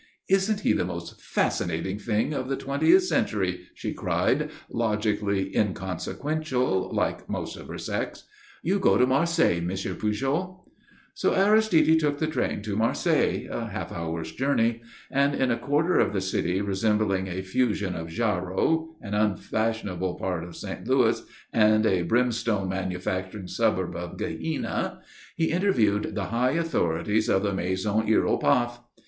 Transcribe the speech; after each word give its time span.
"Isn't 0.27 0.61
he 0.61 0.73
the 0.73 0.83
most 0.83 1.21
fascinating 1.21 1.99
thing 1.99 2.33
of 2.33 2.49
the 2.49 2.55
twentieth 2.57 3.03
century?" 3.03 3.65
she 3.75 3.93
cried, 3.93 4.49
logically 4.67 5.55
inconsequential, 5.55 6.89
like 6.91 7.29
most 7.29 7.55
of 7.55 7.67
her 7.67 7.77
sex. 7.77 8.23
"You 8.63 8.79
go 8.79 8.97
to 8.97 9.05
Marseilles, 9.05 9.57
M. 9.61 9.67
Pujol." 9.97 10.65
So 11.13 11.35
Aristide 11.35 11.99
took 11.99 12.17
the 12.17 12.25
train 12.25 12.63
to 12.63 12.75
Marseilles 12.75 13.47
a 13.51 13.67
half 13.67 13.91
hour's 13.91 14.31
journey 14.31 14.81
and 15.11 15.35
in 15.35 15.51
a 15.51 15.59
quarter 15.59 15.99
of 15.99 16.13
the 16.13 16.21
city 16.21 16.61
resembling 16.61 17.27
a 17.27 17.43
fusion 17.43 17.93
of 17.95 18.09
Jarrow, 18.09 18.95
an 19.03 19.13
unfashionable 19.13 20.15
part 20.15 20.43
of 20.43 20.55
St. 20.55 20.87
Louis, 20.87 21.21
and 21.53 21.85
a 21.85 22.01
brimstone 22.01 22.69
manufacturing 22.69 23.45
suburb 23.47 23.95
of 23.95 24.17
Gehenna, 24.17 25.01
he 25.35 25.51
interviewed 25.51 26.15
the 26.15 26.23
high 26.33 26.53
authorities 26.53 27.29
of 27.29 27.43
the 27.43 27.53
Maison 27.53 28.07
Hiéropath. 28.07 28.79